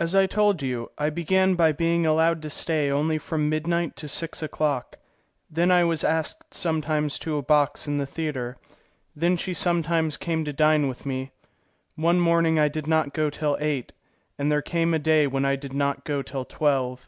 As 0.00 0.14
I 0.14 0.24
told 0.24 0.62
you, 0.62 0.90
I 0.96 1.10
began 1.10 1.54
by 1.54 1.70
being 1.70 2.06
allowed 2.06 2.40
to 2.40 2.48
stay 2.48 2.90
only 2.90 3.18
from 3.18 3.50
midnight 3.50 3.94
to 3.96 4.08
six 4.08 4.42
o'clock, 4.42 4.96
then 5.50 5.70
I 5.70 5.84
was 5.84 6.02
asked 6.02 6.54
sometimes 6.54 7.18
to 7.18 7.36
a 7.36 7.42
box 7.42 7.86
in 7.86 7.98
the 7.98 8.06
theatre, 8.06 8.56
then 9.14 9.36
she 9.36 9.52
sometimes 9.52 10.16
came 10.16 10.46
to 10.46 10.52
dine 10.54 10.88
with 10.88 11.04
me. 11.04 11.30
One 11.94 12.20
morning 12.20 12.58
I 12.58 12.68
did 12.68 12.86
not 12.86 13.12
go 13.12 13.28
till 13.28 13.58
eight, 13.60 13.92
and 14.38 14.50
there 14.50 14.62
came 14.62 14.94
a 14.94 14.98
day 14.98 15.26
when 15.26 15.44
I 15.44 15.56
did 15.56 15.74
not 15.74 16.06
go 16.06 16.22
till 16.22 16.46
twelve. 16.46 17.06